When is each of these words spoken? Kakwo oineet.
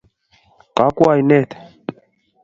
Kakwo 0.75 1.03
oineet. 1.11 1.49